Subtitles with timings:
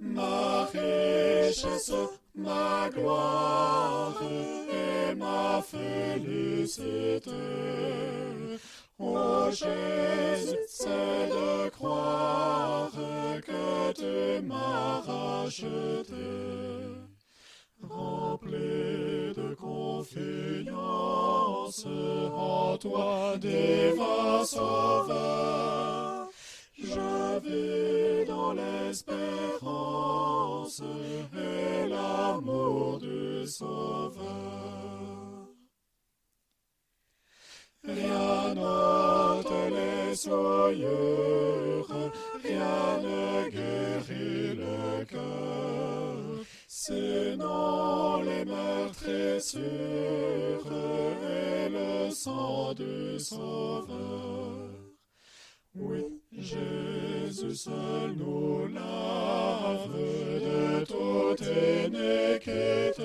[0.00, 1.92] ma richesse,
[2.34, 7.30] ma gloire et ma félicité.
[8.98, 12.90] Oh Jésus, c'est de croire
[13.46, 16.14] que tu m'as racheté.
[17.82, 20.66] Rempli de confiance
[22.34, 26.28] en toi, divin sauveur,
[26.78, 27.85] je vis
[28.86, 30.82] l'espérance
[31.34, 34.26] et l'amour du sauveur.
[37.84, 41.88] Rien n'ôte les soyures,
[42.42, 46.16] rien ne guérit le cœur,
[46.66, 49.62] sinon les meurtrissures
[51.22, 54.55] et le sang du Sauveur.
[57.36, 63.02] Jésus seul nous lave de toute iniquité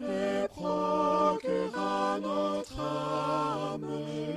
[0.00, 3.86] et procure à notre âme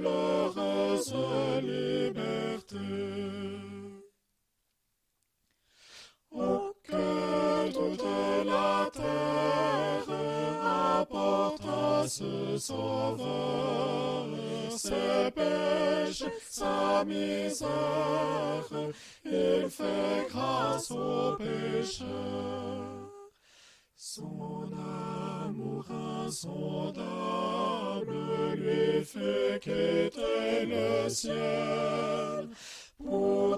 [0.04, 1.16] l'heureuse
[1.64, 2.78] liberté.
[6.32, 8.06] Oh, que toute
[8.46, 10.16] la terre
[11.00, 14.28] apporte à ce sauveur
[14.78, 17.68] ses péchés, sa misère,
[19.26, 23.12] il fait grâce aux pécheurs.
[23.96, 24.70] Son
[25.46, 25.86] amour
[26.26, 28.16] insondable
[28.56, 32.50] lui fait quitter le ciel
[32.98, 33.58] pour